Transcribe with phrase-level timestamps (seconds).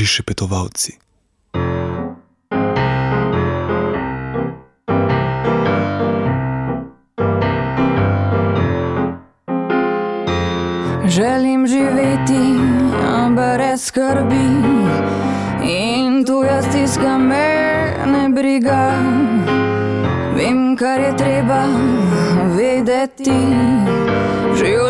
[0.00, 0.92] prišepetovalci.
[11.04, 12.44] Želim živeti
[13.36, 14.48] brez skrbi
[15.68, 17.48] in tu jaz tiskam me
[18.06, 18.96] ne briga.
[20.36, 21.64] Vem, kar je treba
[22.56, 23.40] vedeti.
[24.56, 24.89] Življenje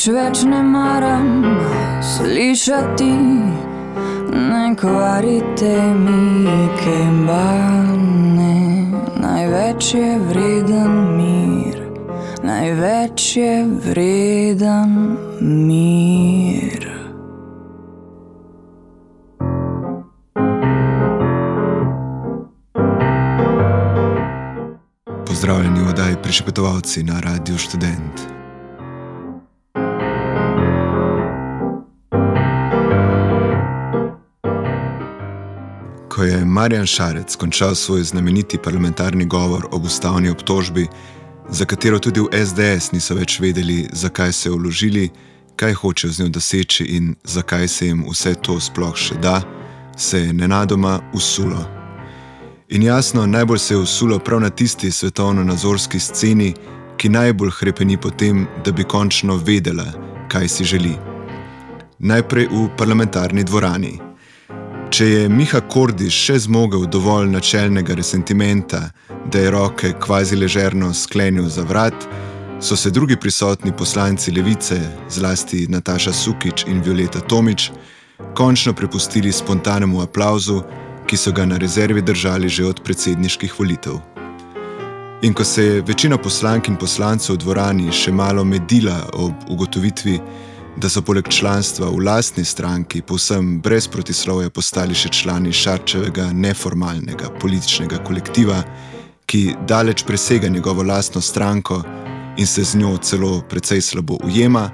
[0.00, 1.42] Nič več ne maram
[2.00, 3.08] slišati,
[4.32, 8.56] ne kvarite mi kembane.
[9.20, 11.84] Največ je vreden mir,
[12.40, 13.52] največ je
[13.84, 14.96] vreden
[15.44, 16.88] mir.
[25.28, 28.39] Pozdravljeni v oddaji Prišepetovalci na Radiu Student.
[36.20, 40.86] Ko je Marjan Šarec končal svoj znameniti parlamentarni govor ob ustavni obtožbi,
[41.50, 45.06] za katero tudi v SDS niso več vedeli, zakaj so jo vložili,
[45.56, 49.40] kaj hočejo z njo doseči in zakaj se jim vse to sploh še da,
[49.96, 51.64] se je nenadoma usulo.
[52.68, 56.52] In jasno, najbolj se je usulo prav na tisti svetovno-nazorski sceni,
[56.98, 59.88] ki najbolj hrepeni po tem, da bi končno vedela,
[60.28, 60.94] kaj si želi.
[61.98, 64.09] Najprej v parlamentarni dvorani.
[64.90, 68.80] Če je Miha Kordiš še zmogel dovolj načelnega resentimenta,
[69.30, 71.94] da je roke kvazi ležerno sklenil za vrat,
[72.58, 77.68] so se drugi prisotni poslanci levice, zlasti Nataša Sukič in Violeta Tomič,
[78.34, 80.58] končno prepustili spontanemu aplauzu,
[81.06, 84.02] ki so ga na rezervi držali že od predsedniških volitev.
[85.22, 90.18] In ko se je večina poslank in poslancev v dvorani še malo medila ob ugotovitvi,
[90.80, 97.28] da so poleg članstva v lastni stranki povsem brez protislovja postali še člani Šarčevega neformalnega
[97.40, 98.62] političnega kolektiva,
[99.26, 101.82] ki daleč presega njegovo lastno stranko
[102.36, 104.70] in se z njo celo precej slabo ujema,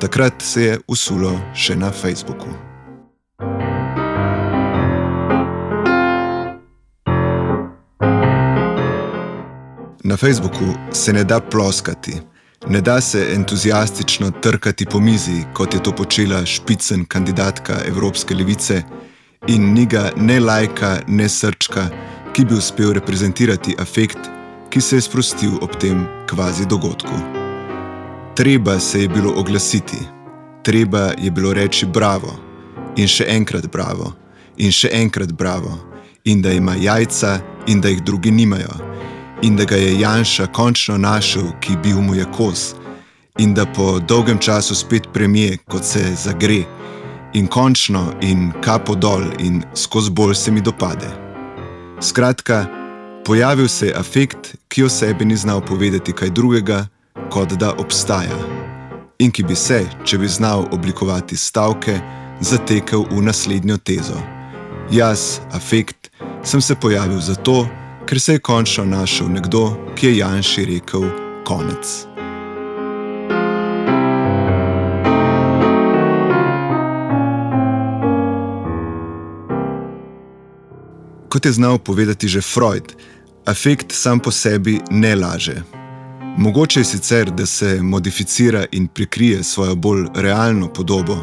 [0.00, 2.54] takrat se je usulo še na Facebooku.
[10.04, 12.33] Na Facebooku se ne da ploskati.
[12.68, 18.82] Ne da se entuzijastično trkati po mizi, kot je to počela špicen kandidatka Evropske levice,
[19.46, 21.88] in ni ga ne lajka, ne srčka,
[22.32, 24.18] ki bi uspel reprezentirati afekt,
[24.70, 27.20] ki se je sprostil ob tem kvazi dogodku.
[28.36, 29.98] Treba se je bilo oglasiti,
[30.62, 32.32] treba je bilo reči bravo,
[32.96, 34.12] in še enkrat bravo,
[34.56, 35.78] in še enkrat bravo,
[36.24, 38.94] in da ima jajca, in da jih drugi nimajo
[39.44, 42.74] in da ga je Janša končno našel, ki bil mu je kos,
[43.38, 46.62] in da po dolgem času spet premije, kot se zagre,
[47.34, 51.10] in končno in kapo dol in skozi bolj se mi dopade.
[52.00, 52.66] Skratka,
[53.24, 56.86] pojavil se je afekt, ki o sebi ni znal povedati kaj drugega,
[57.30, 58.38] kot da obstaja.
[59.18, 62.00] In ki bi se, če bi znal oblikovati stavke,
[62.40, 64.20] zatekel v naslednjo tezo.
[64.90, 66.10] Jaz, afekt,
[66.42, 67.66] sem se pojavil zato,
[68.06, 71.02] ker se je končno našel nekdo, ki je Janši rekel:
[71.44, 72.06] konec.
[81.28, 82.94] Kot je znal povedati že Freud,
[83.46, 85.62] afekt sam po sebi ne laže.
[86.38, 91.16] Mogoče je sicer, da se modificira in prikrije svojo bolj realno podobo,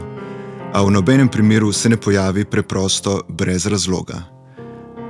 [0.73, 4.40] a v nobenem primeru se ne pojavi preprosto brez razloga.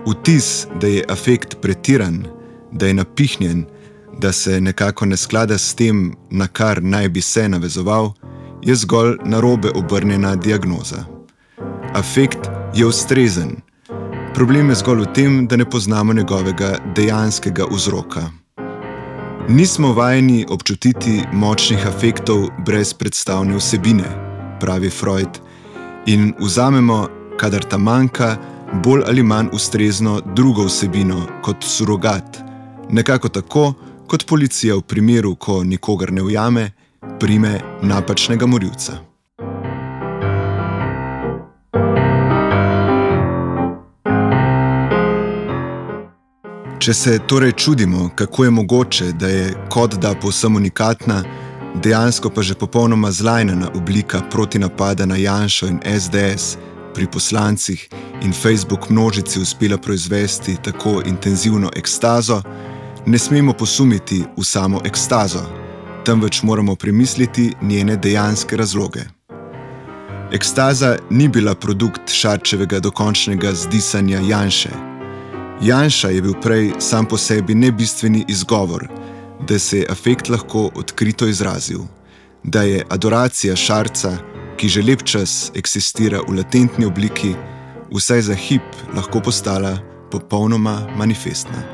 [0.06, 2.23] Vtis, da je afekt pretiran,
[2.72, 3.66] da je napihnjen,
[4.17, 8.13] da se nekako ne sklada s tem, na kar naj bi se navezoval,
[8.61, 11.06] je zgolj narobe obrnjena diagnoza.
[11.94, 13.55] Afekt je ustrezen.
[14.34, 18.29] Problem je zgolj v tem, da ne poznamo njegovega dejanskega vzroka.
[19.49, 24.08] Nismo vajeni občutiti močnih afektov brez predstavne vsebine,
[24.59, 25.40] pravi Freud,
[26.05, 28.37] in vzamemo, kadar ta manjka,
[28.73, 32.38] bolj ali manj ustrezno drugo vsebino kot surogat,
[32.90, 33.73] nekako tako,
[34.08, 36.72] kot policija v primeru, ko nikogar ne ujame,
[37.20, 38.97] prime napačnega morilca.
[46.82, 51.24] Če se torej čudimo, kako je mogoče, da je kot da povsem unikatna,
[51.76, 56.58] dejansko pa že popolnoma zlajnana oblika proti napada na Janša in SDS,
[56.93, 57.90] pri poslancih
[58.23, 62.41] in Facebook množici uspela proizvesti tako intenzivno ekstazo,
[63.05, 65.41] ne smemo posumiti v samo ekstazo,
[66.05, 69.02] temveč moramo premisliti njene dejanske razloge.
[70.32, 74.70] Ekstaza ni bila produkt Šarčevega dokončnega zdisanja Janša.
[75.61, 78.88] Janša je bil prej sam po sebi nebistveni izgovor,
[79.47, 81.79] da se je afekt lahko odkrito izrazil,
[82.43, 84.17] da je adoracija Šarca,
[84.61, 87.34] ki že lep čas eksistira v latentni obliki,
[87.90, 88.61] vsaj za hip
[88.93, 89.81] lahko postala
[90.13, 91.66] popolnoma manifestna.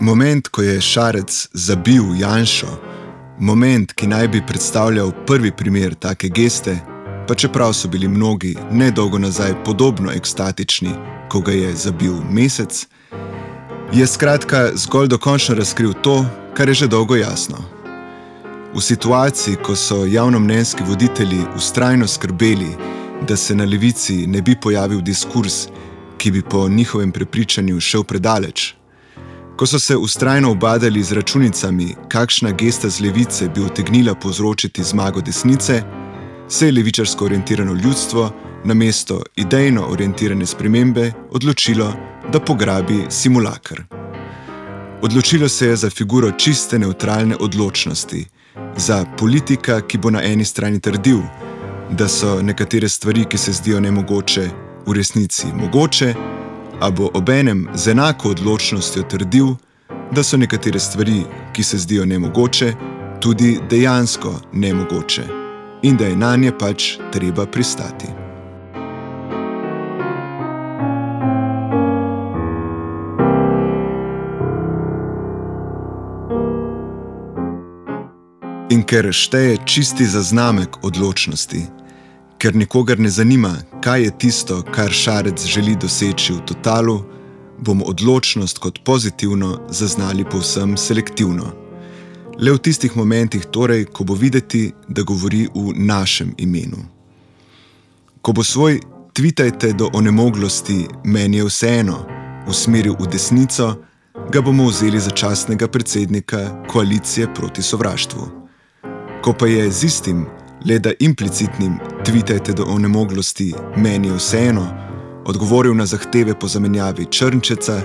[0.00, 2.74] Moment, ko je Šarec zabil Janšo,
[3.38, 6.74] moment, ki naj bi predstavljal prvi primer take geste,
[7.28, 10.90] pa čeprav so bili mnogi nedolgo nazaj podobno ekstatični,
[11.30, 12.82] ko ga je zabil mesec,
[13.92, 17.58] je skratka zgolj dokončno razkril to, kar je že dolgo jasno.
[18.74, 22.76] V situaciji, ko so javnomnenjski voditelji ustrajno skrbeli,
[23.28, 25.66] da se na levici ne bi pojavil diskurs,
[26.18, 28.74] ki bi po njihovem prepričanju šel predaleč,
[29.56, 35.20] Ko so se ustrajno obadali z računicami, kakšna gesta z levice bi utegnila povzročiti zmago
[35.20, 35.82] desnice,
[36.48, 38.30] se je levičarsko orientirano ljudstvo
[38.64, 41.92] na mesto idejno orientirane spremembe odločilo,
[42.32, 43.82] da pograbi simulakr.
[45.02, 48.26] Odločilo se je za figuro čiste neutralne odločnosti,
[48.76, 51.20] za politika, ki bo na eni strani trdil,
[51.90, 54.48] da so nekatere stvari, ki se zdijo nemogoče,
[54.86, 56.14] v resnici mogoče
[56.82, 59.54] a bo obenem z enako odločnostjo trdil,
[60.10, 62.74] da so nekatere stvari, ki se zdijo nemogoče,
[63.20, 65.22] tudi dejansko nemogoče
[65.82, 68.21] in da je na nje pač treba pristati.
[78.72, 81.60] In ker šteje čisti zaznamek odločnosti,
[82.40, 83.50] ker nikogar ne zanima,
[83.84, 87.02] kaj je tisto, kar šarec želi doseči v totalu,
[87.60, 91.52] bomo odločnost kot pozitivno zaznali povsem selektivno.
[92.40, 96.80] Le v tistih momentih, torej, ko bo videti, da govori v našem imenu.
[98.22, 98.80] Ko bo svoj
[99.12, 102.06] tvitajte do onemoglosti, meni je vseeno,
[102.48, 103.74] usmeril v desnico,
[104.32, 108.41] ga bomo vzeli za častnega predsednika koalicije proti sovraštvu.
[109.22, 110.26] Ko pa je z istim,
[110.66, 114.66] le da implicitnim tvitajte do onemoglosti, meni je vseeno,
[115.24, 117.80] odgovoril na zahteve po zamenjavi črnčeca,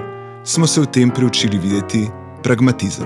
[0.46, 2.08] smo se v tem priučili videti
[2.44, 3.06] pragmatizem.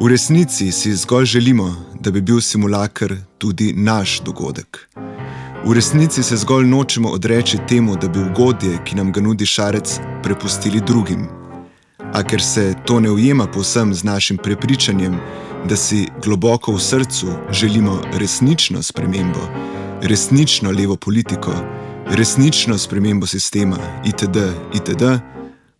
[0.00, 4.88] V resnici si zgolj želimo, da bi bil simulakr tudi naš dogodek.
[5.66, 10.00] V resnici se zgolj nočemo odreči temu, da bi ugodje, ki nam ga nudi šarec,
[10.22, 11.28] prepustili drugim.
[12.12, 15.20] A ker se to ne ujema povsem z našim prepričanjem,
[15.68, 19.40] da si globoko v srcu želimo resnično spremembo,
[20.02, 21.52] resnično levo politiko,
[22.10, 23.76] resnično spremembo sistema
[24.06, 24.38] itd.
[24.74, 25.04] itd.,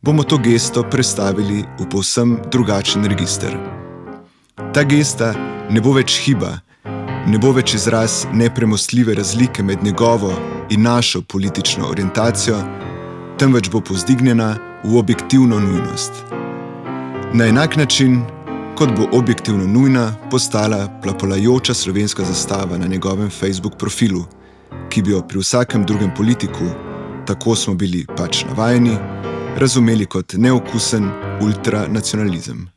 [0.02, 3.56] bomo to gesto prestavili v povsem drugačen register.
[4.74, 5.34] Ta gesta
[5.70, 6.58] ne bo več hiba,
[7.26, 10.32] ne bo več izraz nepremostljive razlike med njegovo
[10.70, 12.56] in našo politično orientacijo,
[13.38, 16.12] temveč bo povzdignjena v objektivno nujnost.
[17.32, 18.22] Na enak način,
[18.80, 24.24] kot bo objektivno nujna postala plapolajoča slovenska zastava na njegovem Facebook profilu,
[24.88, 26.64] ki bi jo pri vsakem drugem politiku,
[27.26, 28.96] tako smo bili pač navajeni,
[29.56, 31.10] razumeli kot neokusen
[31.42, 32.68] ultranacionalizem.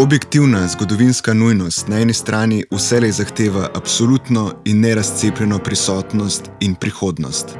[0.00, 7.56] Objektivna zgodovinska nujnost na eni strani vselej zahteva absolutno in nerazcepljeno prisotnost in prihodnost,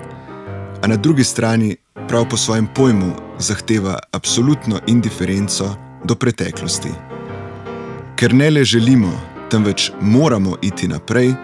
[0.82, 1.76] a na drugi strani
[2.08, 6.90] prav po svojem pojmu zahteva absolutno indiferenco do preteklosti.
[8.16, 11.34] Ker ne le želimo, temveč moramo iti naprej,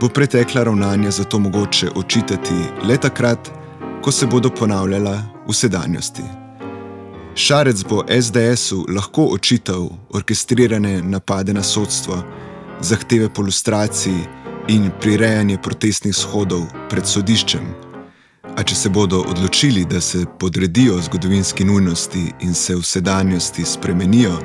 [0.00, 2.54] bo pretekla ravnanja zato mogoče očitati
[2.88, 3.50] le takrat,
[4.02, 6.45] ko se bodo ponavljala v sedanjosti.
[7.38, 12.22] Šarec bo SDS-u lahko očital orkestrirane napade na sodstvo,
[12.80, 14.20] zahteve po lustraciji
[14.68, 17.66] in prirejanje protestnih shodov pred sodiščem.
[18.56, 24.38] A če se bodo odločili, da se podredijo zgodovinski nujnosti in se v sedanjosti spremenijo,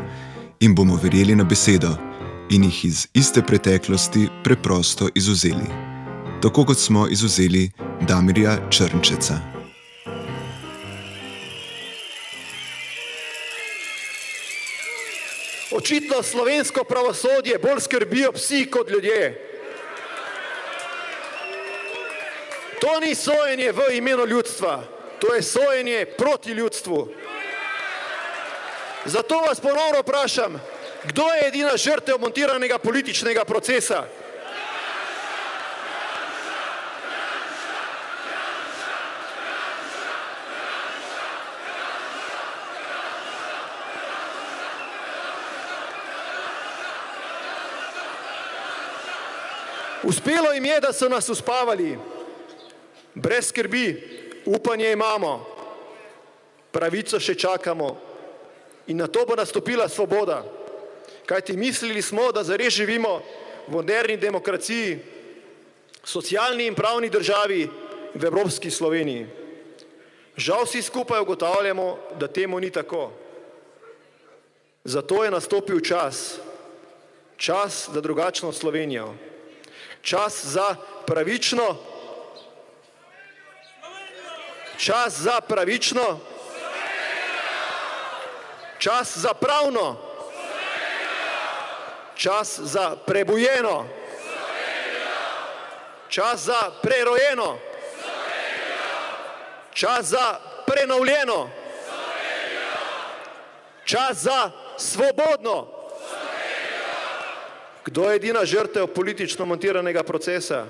[0.60, 1.96] jim bomo verjeli na besedo
[2.50, 5.72] in jih iz iste preteklosti preprosto izuzeli.
[6.42, 7.70] Tako kot smo izuzeli
[8.08, 9.61] Damirja Črnčeca.
[15.82, 19.48] Očitno slovensko pravosodje bolj skrbijo psi kot ljudje.
[22.82, 24.84] To ni sojenje v imenu ljudstva,
[25.20, 27.08] to je sojenje proti ljudstvu.
[29.06, 30.62] Zato vas ponovno vprašam,
[31.04, 34.04] kdo je edina žrtev montiranega političnega procesa?
[50.04, 51.98] Uspelo jim je, da so nas uspavali,
[53.14, 53.86] brez skrbi,
[54.46, 55.46] upanje imamo,
[56.72, 57.98] pravico še čakamo
[58.88, 60.42] in na to bo nastopila svoboda.
[61.26, 63.22] Kajti mislili smo, da zares živimo
[63.68, 64.98] v moderni demokraciji,
[66.04, 67.70] socialni in pravni državi
[68.14, 69.28] v Evropski Sloveniji.
[70.38, 73.12] Žal vsi skupaj ugotavljamo, da temu ni tako.
[74.84, 76.40] Zato je nastopil čas,
[77.38, 79.14] čas za drugačno Slovenijo
[80.02, 80.76] čas za
[81.08, 81.76] pravično,
[84.78, 86.20] čas za pravično,
[88.80, 89.98] čas za pravno,
[92.16, 93.86] čas za prebujeno,
[96.10, 97.58] čas za prerojeno,
[99.74, 101.50] čas za prenovljeno,
[103.86, 105.81] čas za svobodno.
[107.86, 110.66] Kdo je edina žrtev politično montiranega procesa?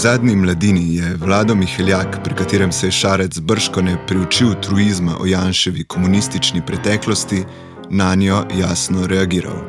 [0.00, 5.84] Zadnji mladini je Vlado Miheljak, pri katerem se je Šarec brškone priučil truizma o Janševi
[5.84, 7.44] komunistični preteklosti,
[7.90, 9.60] na njo jasno reagiral.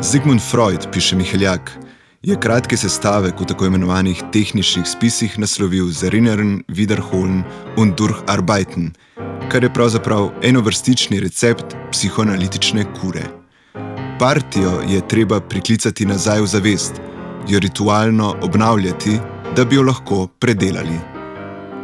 [0.00, 1.70] Zigmund Freud, piše Miheljak,
[2.22, 7.42] je kratki sestavek v tako imenovanih tehničnih spisih naslovil Zerinnern, Wiederholen
[7.76, 8.92] und Durcharbeiten,
[9.50, 13.24] kar je pravzaprav enovrstični recept psihoanalitične kure.
[14.18, 17.02] Partijo je treba priklicati nazaj v zavest,
[17.48, 19.18] jo ritualno obnavljati,
[19.56, 20.98] da bi jo lahko predelali.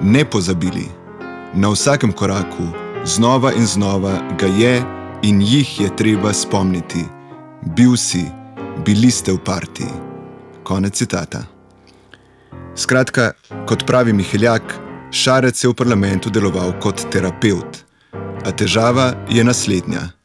[0.02, 0.88] Ne pozabili,
[1.54, 2.68] na vsakem koraku,
[3.04, 4.82] znova in znova ga je
[5.22, 7.04] in jih je treba spomniti.
[7.76, 8.24] Bil si,
[8.84, 9.92] bili ste v partiji.
[10.64, 11.42] Konec citata.
[12.76, 13.32] Skratka,
[13.66, 14.62] kot pravi Miheljak,
[15.10, 17.84] Šarec je v parlamentu deloval kot terapeut.
[18.46, 20.19] A težava je naslednja.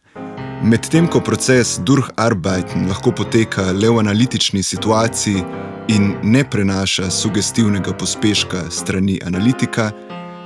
[0.63, 5.43] Medtem ko proces Durcharbeiten lahko poteka le v analitični situaciji
[5.88, 9.91] in ne prenaša sugestivnega pospeška strani analitika,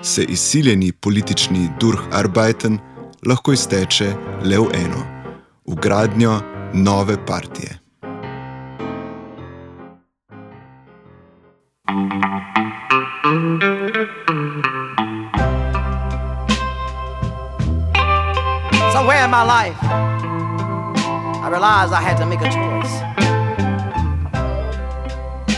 [0.02, 2.80] se izsiljeni politični Durcharbeiten
[3.26, 4.14] lahko izteče
[4.44, 5.04] le v eno:
[5.68, 6.40] v gradnjo
[6.74, 7.80] nove partije.
[13.30, 13.79] Somewhere
[19.30, 19.78] in my life.
[21.44, 22.94] I realized I had to make a choice.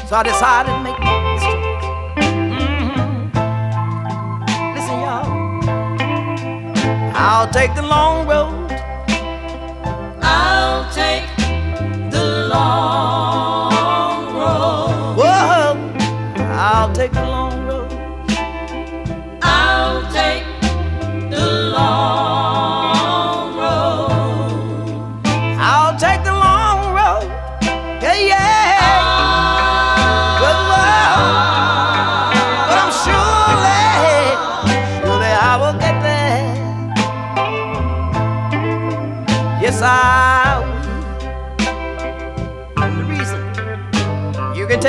[0.10, 1.86] So I decided to make this choice.
[2.51, 3.32] Mm-hmm.
[4.75, 5.28] Listen, y'all.
[7.16, 8.72] I'll take the long road.
[10.22, 11.28] I'll take
[12.12, 15.16] the long road.
[15.16, 15.78] Whoa,
[16.60, 17.41] I'll take the long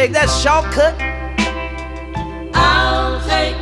[0.03, 1.01] take that shortcut.
[2.55, 3.55] I'll take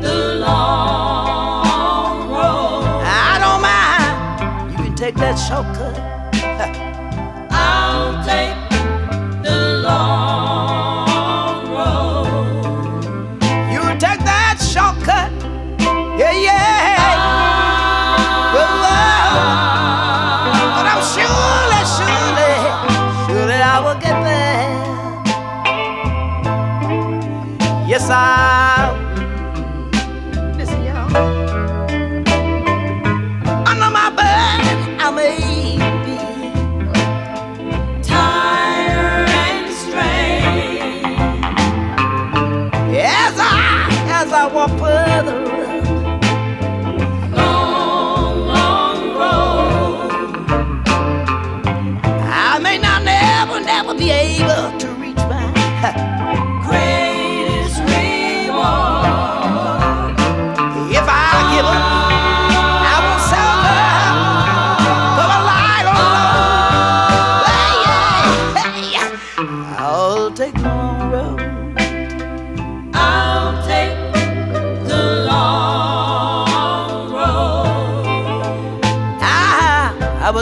[0.00, 2.84] the long road.
[3.02, 4.70] I don't mind.
[4.70, 5.77] You can take that shortcut.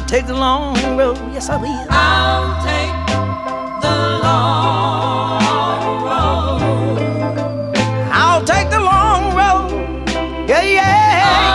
[0.06, 1.18] Take the long road.
[1.32, 1.86] Yes, I will.
[1.90, 2.94] I'll take
[3.82, 5.42] the long
[6.06, 6.62] road.
[8.12, 9.70] I'll take the long road.
[10.48, 11.45] Yeah, yeah.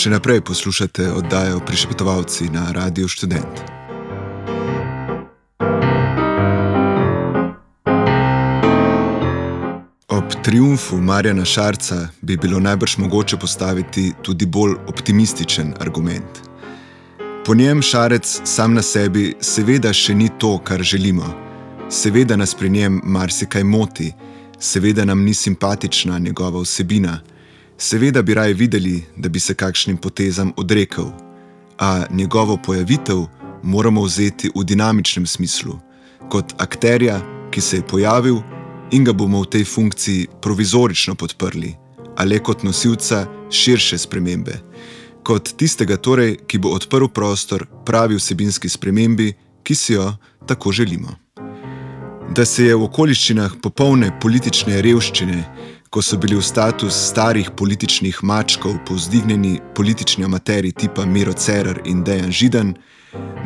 [0.00, 3.58] Še naprej poslušate oddajo Prišepetovalci na Radiu Študent.
[10.08, 16.40] Ob triumfu Marjana Šarca bi bilo najbrž mogoče postaviti tudi bolj optimističen argument.
[17.44, 21.28] Po njem Šarec sam na sebi seveda še ni to, kar želimo.
[21.90, 24.14] Seveda nas pri njem marsikaj moti,
[24.58, 27.18] seveda nam ni simpatična njegova vsebina,
[27.80, 31.06] seveda bi raje videli, da bi se kakšnim potezam odrekel,
[31.78, 33.18] a njegovo pojavitev
[33.62, 35.78] moramo vzeti v dinamičnem smislu,
[36.28, 37.20] kot akterja,
[37.50, 38.36] ki se je pojavil
[38.90, 41.74] in ga bomo v tej funkciji provizorično podprli,
[42.16, 44.60] a le kot nosilca širše spremembe,
[45.24, 49.32] kot tistega torej, ki bo odprl prostor pravi vsebinski spremembi,
[49.62, 50.12] ki si jo
[50.46, 51.16] tako želimo.
[52.30, 55.44] Da se je v okoliščinah popolne politične revščine,
[55.90, 62.04] ko so bili v status starih političnih mačkov povzdignjeni politični amateri tipa Miro Cerar in
[62.04, 62.74] Dejan Židan,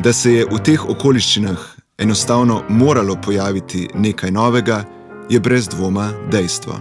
[0.03, 1.57] da se je v teh okoliščinah
[1.97, 4.83] enostavno moralo pojaviti nekaj novega,
[5.29, 6.79] je brez dvoma dejstvo.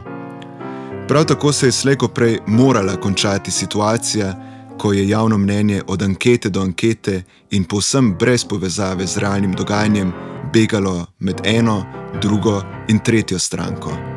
[1.09, 4.35] Prav tako se je slejko prej morala končati situacija,
[4.79, 10.13] ko je javno mnenje od ankete do ankete in povsem brez povezave z realnim dogajanjem
[10.53, 11.85] begalo med eno,
[12.23, 14.14] drugo in tretjo stranko.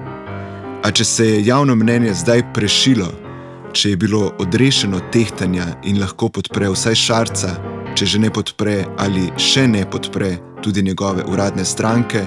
[0.88, 3.10] A če se je javno mnenje zdaj prešilo,
[3.76, 7.50] če je bilo odrešeno tehtanja in lahko podpre vsaj šarca,
[7.92, 12.24] če že ne podpre ali še ne podpre tudi njegove uradne stranke,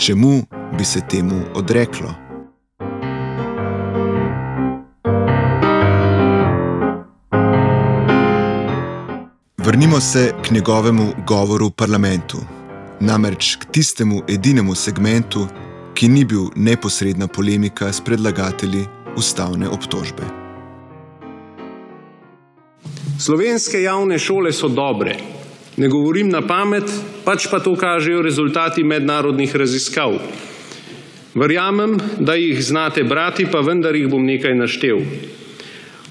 [0.00, 0.32] čemu
[0.78, 2.14] bi se temu odreklo?
[9.58, 12.40] Vrnimo se k njegovemu govoru v parlamentu,
[13.00, 15.48] namreč k tistemu edinemu segmentu,
[16.00, 18.86] ki ni bil neposredna polemika s predlagatelji
[19.20, 20.24] ustavne obtožbe.
[23.20, 25.18] Slovenske javne šole so dobre.
[25.76, 26.88] Ne govorim na pamet,
[27.24, 30.16] pač pa to kažejo rezultati mednarodnih raziskav.
[31.34, 35.04] Verjamem, da jih znate brati, pa vendar jih bom nekaj naštel.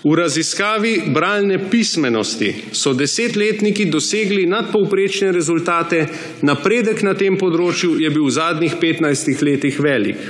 [0.04, 6.06] V raziskavi bralne pismenosti so desetletniki dosegli nadpovprečne rezultate,
[6.42, 10.22] napredek na tem področju je bil v zadnjih 15 letih velik.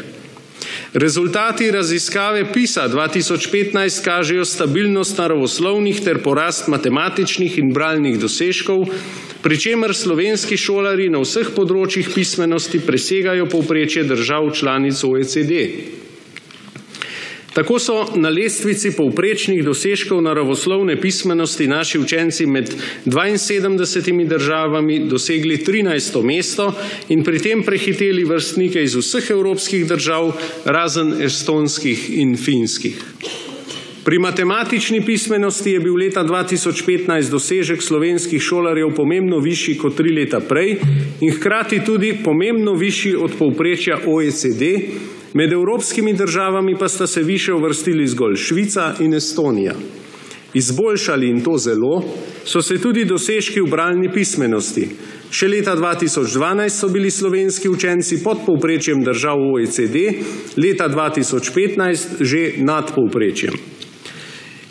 [0.94, 8.90] Rezultati raziskave PISA 2015 kažejo stabilnost naravoslovnih ter porast matematičnih in bralnih dosežkov,
[9.46, 16.09] pri čemer slovenski šolari na vseh področjih pismenosti presegajo povprečje držav članic OECD.
[17.60, 22.72] Tako so na lestvici povprečnih dosežkov naravoslovne pismenosti naši učenci med
[23.06, 26.24] 72 državami dosegli 13.
[26.24, 26.72] mesto
[27.10, 30.32] in pri tem prehiteli vrstnike iz vseh evropskih držav,
[30.66, 32.96] razen estonskih in finskih.
[34.08, 40.40] Pri matematični pismenosti je bil leta 2015 dosežek slovenskih šolarjev pomembno višji kot tri leta
[40.40, 40.78] prej
[41.20, 44.64] in hkrati tudi pomembno višji od povprečja OECD,
[45.34, 49.74] med evropskimi državami pa sta se više uvrstili zgolj Švica in Estonija.
[50.54, 52.04] Izboljšali in to zelo
[52.46, 54.88] so se tudi dosežki v bralni pismenosti.
[55.32, 59.98] Še leta 2012 so bili slovenski učenci pod povprečjem držav OECD,
[60.58, 63.54] leta 2015 že nad povprečjem.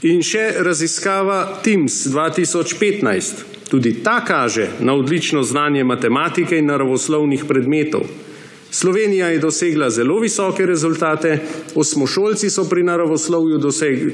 [0.03, 3.44] In še raziskava TIMS 2015.
[3.71, 8.07] Tudi ta kaže na odlično znanje matematike in naravoslovnih predmetov.
[8.70, 11.38] Slovenija je dosegla zelo visoke rezultate,
[11.74, 13.59] osmošolci so pri naravoslovju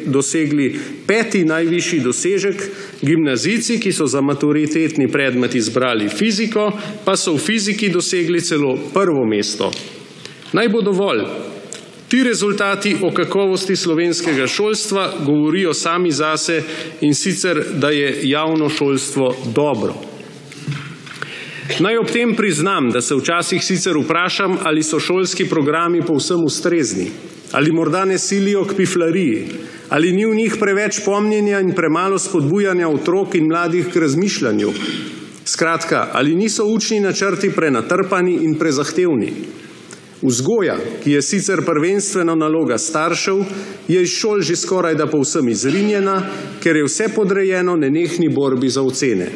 [0.06, 2.62] dosegli peti najvišji dosežek,
[3.02, 6.70] gimnazijci, ki so za maturitetni predmet izbrali fiziko,
[7.04, 9.72] pa so v fiziki dosegli celo prvo mesto.
[10.52, 11.26] Naj bo dovolj.
[12.08, 16.62] Ti rezultati o kakovosti slovenskega šolstva govorijo sami zase
[17.00, 20.13] in sicer, da je javno šolstvo dobro.
[21.64, 27.06] Naj ob tem priznam, da se včasih sicer vprašam, ali so šolski programi povsem ustrezni,
[27.52, 29.46] ali morda ne silijo k piflariji,
[29.88, 34.72] ali ni v njih preveč pomnjenja in premalo spodbujanja otrok in mladih k razmišljanju.
[35.44, 39.32] Skratka, ali niso učni načrti prenatrpani in prezahtevni.
[40.22, 43.40] Vzgoja, ki je sicer prvenstveno naloga staršev,
[43.88, 46.22] je iz šol že skoraj da povsem izrinjena,
[46.60, 49.32] ker je vse podrejeno nenehni borbi za ocene.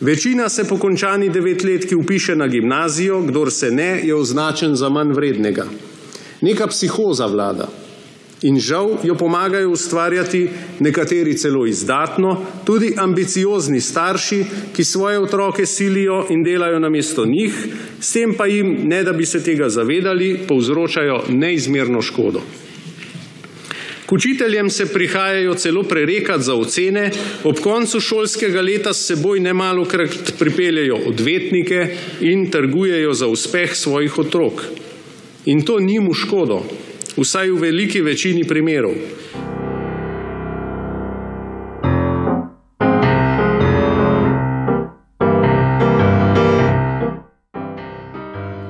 [0.00, 5.12] Večina se po končani devetletki upiše na gimnazijo, kdor se ne, je označen za manj
[5.12, 5.66] vrednega.
[6.40, 7.68] Neka psihoza vlada.
[8.42, 14.44] In žal jo pomagajo ustvarjati nekateri celo izdatno, tudi ambiciozni starši,
[14.76, 17.66] ki svoje otroke silijo in delajo namesto njih,
[18.00, 22.42] s tem pa jim, ne da bi se tega zavedali, povzročajo neizmerno škodo.
[24.08, 27.10] K učiteljem se prihajajo celo prerekati za ocene,
[27.44, 34.18] ob koncu šolskega leta s seboj nemalo krat pripeljejo odvetnike in trgujejo za uspeh svojih
[34.18, 34.62] otrok.
[35.44, 36.62] In to njim v škodo,
[37.16, 38.94] vsaj v veliki večini primerov.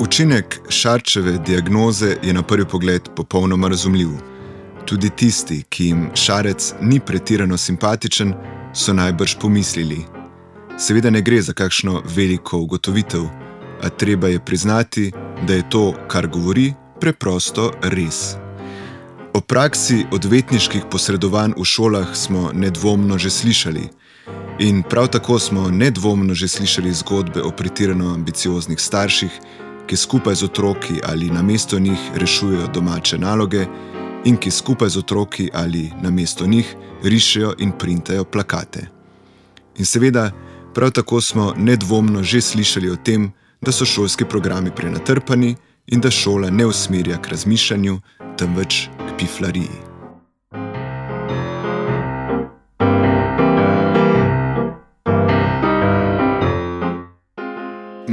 [0.01, 4.38] Učinek Šarčeve diagnoze je na prvi pogled popolnoma razumljiv.
[4.88, 8.33] Tudi tisti, ki jim Šarec ni pretirano simpatičen,
[8.72, 9.98] so najbrž pomislili.
[10.79, 13.27] Seveda ne gre za kakšno veliko ugotovitev,
[13.83, 15.12] a treba je priznati,
[15.46, 18.37] da je to, kar govori, preprosto res.
[19.35, 23.88] O praksi odvetniških posredovanj v šolah smo nedvomno že slišali.
[24.59, 29.40] In prav tako smo nedvomno že slišali zgodbe o pretirano ambicioznih starših,
[29.87, 33.66] ki skupaj z otroki ali namesto njih rešujejo domače naloge
[34.24, 38.87] in ki skupaj z otroki ali namesto njih rišejo in printajo plakate.
[39.78, 40.31] In seveda,
[40.74, 46.11] prav tako smo nedvomno že slišali o tem, da so šolski programi prenatrpani in da
[46.11, 48.00] šola ne usmerja k razmišljanju,
[48.38, 49.88] temveč k piflariji.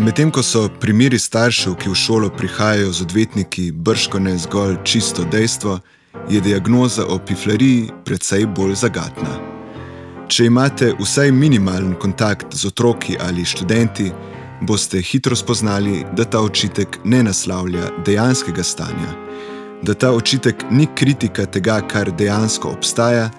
[0.06, 5.24] Medtem ko so primeri staršev, ki v šolo prihajajo z odvetniki, brško ne zgolj čisto
[5.32, 5.80] dejstvo,
[6.30, 9.32] je diagnoza o piflariji precej bolj zagatna.
[10.30, 14.12] Če imate vsaj minimalen kontakt z otroki ali študenti,
[14.62, 19.10] boste hitro spoznali, da ta očitek ne naslavlja dejanskega stanja,
[19.82, 23.32] da ta očitek ni kritika tega, kar dejansko obstaja,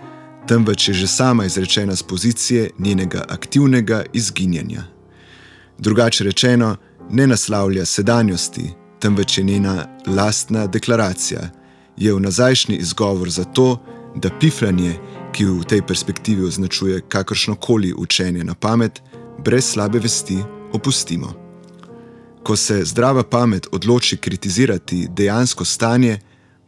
[0.51, 4.96] temveč je že sama izrečena z pozicije njenega aktivnega izginjanja.
[5.79, 6.77] Drugače rečeno,
[7.11, 11.51] ne naslavlja sedanjosti, temveč je njena lastna deklaracija,
[11.97, 13.83] je v nazajšnji izgovor za to,
[14.15, 14.95] da pifranje,
[15.33, 19.03] ki v tej perspektivi označuje kakršno koli učenje na pamet,
[19.45, 20.39] brez slabe vesti
[20.73, 21.33] opustimo.
[22.43, 26.19] Ko se zdrava pamet odloči kritizirati dejansko stanje,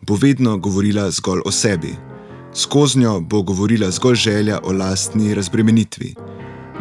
[0.00, 1.94] bo vedno govorila zgolj o sebi.
[2.54, 6.14] Skozi njo bo govorila zgolj želja o lastni razbremenitvi.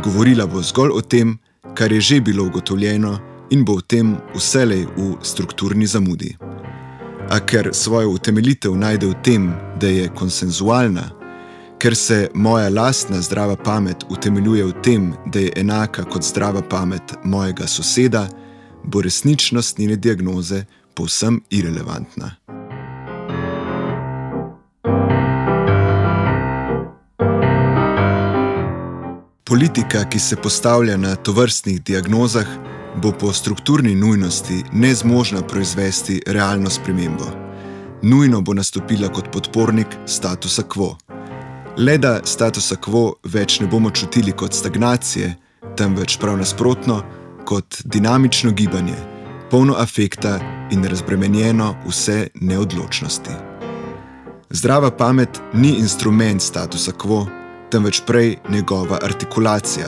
[0.03, 1.37] Govorila bo zgolj o tem,
[1.77, 6.35] kar je že bilo ugotovljeno, in bo v tem vselej v strukturni zamudi.
[7.29, 11.11] A ker svojo utemeljitev najde v tem, da je konsenzualna,
[11.79, 17.13] ker se moja lastna zdrava pamet utemeljuje v tem, da je enaka kot zdrava pamet
[17.23, 18.27] mojega soseda,
[18.83, 22.31] bo resničnost njene diagnoze povsem irrelevantna.
[29.47, 32.45] Politika, ki se postavlja na tovrstnih diagnozah,
[33.01, 37.25] bo po strukturni nujnosti nezmožna proizvesti realno spremembo.
[38.01, 40.97] Nujno bo nastopila kot podpornik statusa quo.
[41.77, 45.35] Le da statusa quo več ne bomo čutili kot stagnacije,
[45.77, 47.01] temveč prav nasprotno,
[47.45, 48.99] kot dinamično gibanje,
[49.51, 50.39] polno afekta
[50.71, 53.39] in razbremenjeno vse neodločnosti.
[54.49, 57.36] Zdrava pamet ni instrument statusa quo,
[57.71, 59.87] temveč prej njegova artikulacija.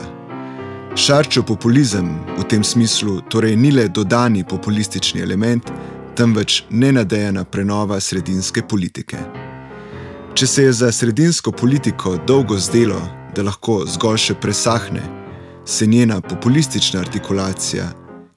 [0.95, 5.71] Šarčev populizem v tem smislu torej ni le dodani populistični element,
[6.15, 9.17] temveč nenadejana prenova sredinske politike.
[10.33, 12.99] Če se je za sredinsko politiko dolgo zdelo,
[13.35, 15.01] da lahko zgolj še presahne,
[15.65, 17.85] se njena populistična artikulacija,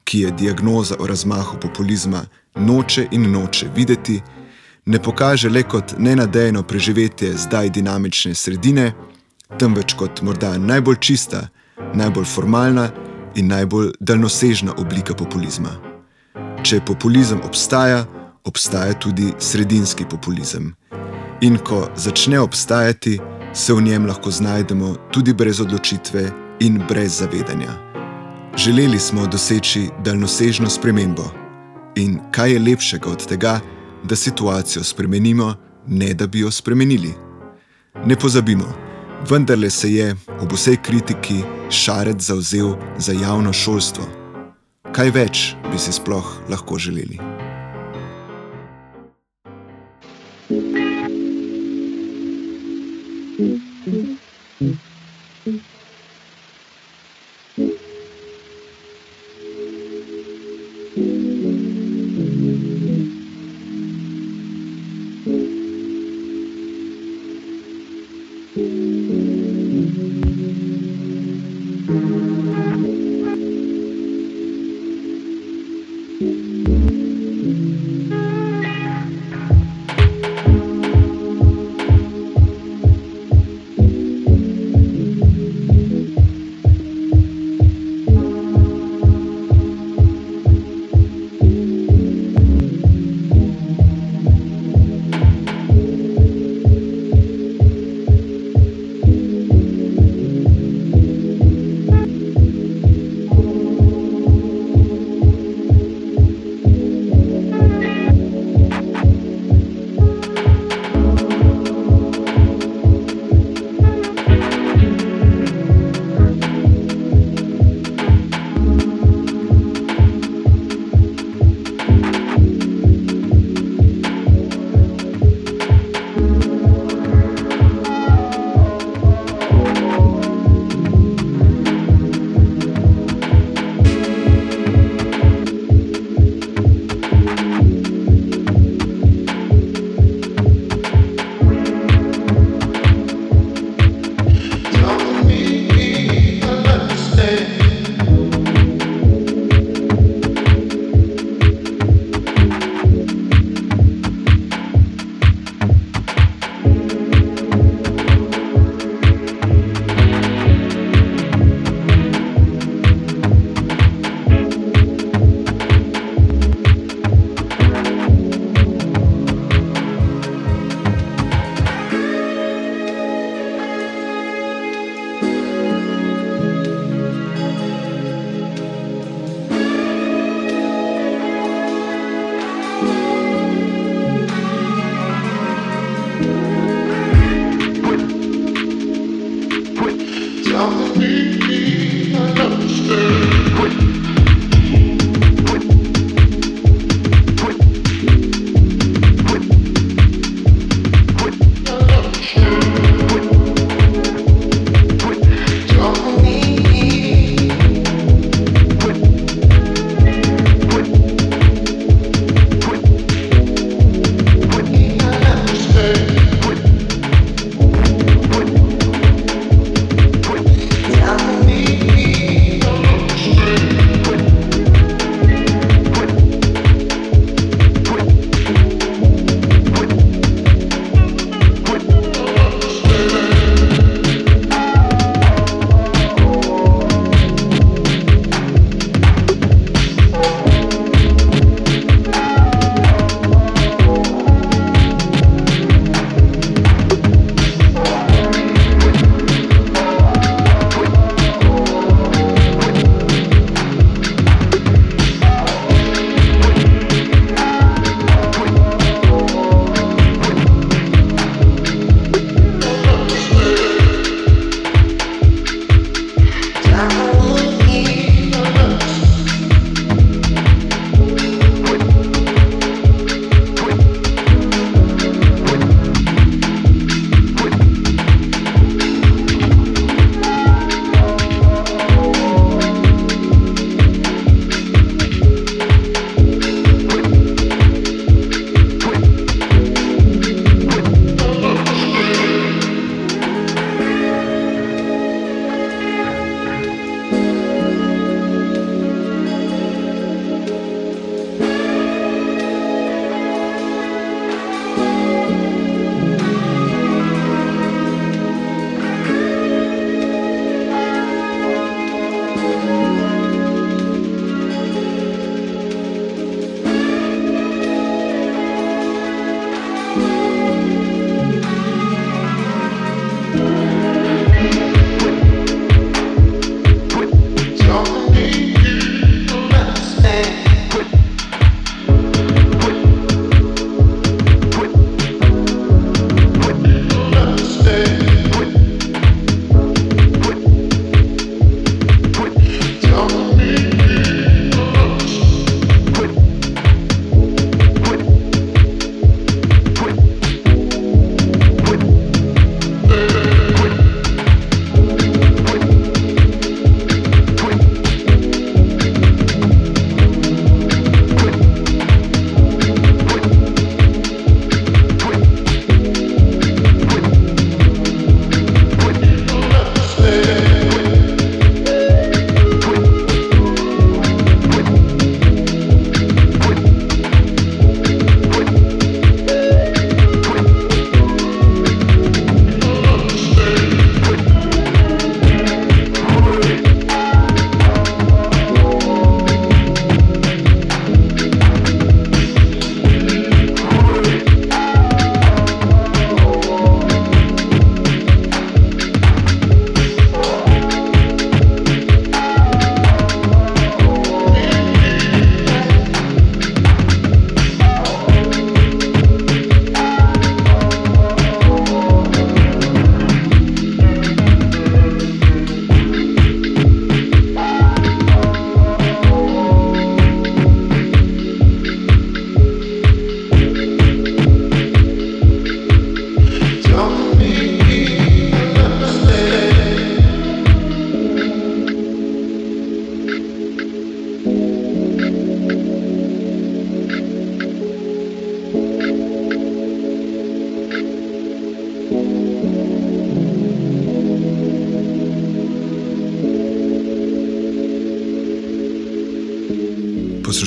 [0.05, 2.25] ki je diagnoza o razmahu populizma,
[2.55, 4.21] noče in noče videti,
[4.87, 8.93] ne pokaže le kot nenadejno preživetje zdaj dinamične sredine,
[9.59, 11.49] temveč kot morda najbolj čista,
[11.95, 12.91] najbolj formalna
[13.35, 15.71] in najbolj daljnosežna oblika populizma.
[16.63, 18.05] Če populizem obstaja,
[18.45, 20.75] obstaja tudi sredinski populizem.
[21.43, 23.19] In ko začne obstajati,
[23.55, 27.73] se v njem lahko znajdemo tudi brez odločitve in brez zavedanja.
[28.57, 31.25] Želeli smo doseči daljnosežno spremembo.
[31.97, 33.61] In kaj je lepšega od tega,
[34.05, 35.55] da situacijo spremenimo,
[35.87, 37.13] ne da bi jo spremenili?
[38.05, 38.92] Ne pozabimo,
[39.31, 44.05] Vendarle se je, ob vsej kritiki, Šarec zauzel za javno šolstvo.
[44.93, 47.21] Kaj več bi si sploh lahko želeli?
[50.53, 50.82] thank you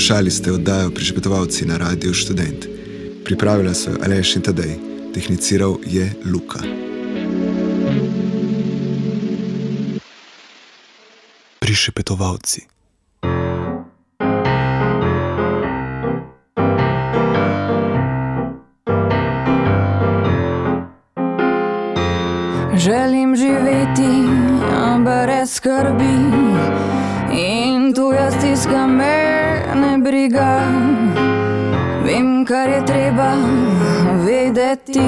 [0.05, 2.69] Poslušali ste oddajo Prišpetovalci na Radio Student.
[3.25, 4.77] Pripravila so jo Aleš in Tadej,
[5.13, 6.61] tehniciral je Luka.
[11.59, 12.61] Prišpetovalci.
[22.77, 24.13] Želim živeti
[25.01, 26.13] brez skrbi
[27.33, 29.14] in tu jaz stiska me
[30.05, 30.61] briga.
[32.05, 33.29] Vem, kar je treba
[34.25, 35.05] vedeti.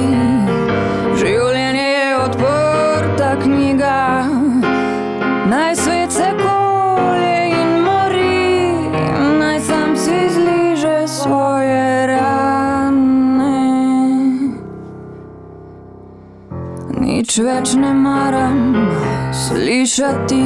[1.20, 4.00] Življenje je odprta knjiga,
[5.52, 8.50] naj svet se kolje in mori,
[9.38, 13.62] naj sam si zliže svoje rane.
[17.06, 18.62] Nič več ne maram
[19.46, 20.46] slišati,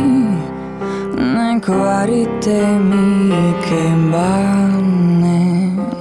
[1.61, 5.41] kvarite mi kembane.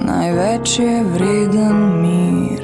[0.05, 2.63] Največ je vreden mir,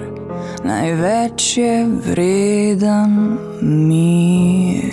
[0.64, 4.87] največ je vreden mir.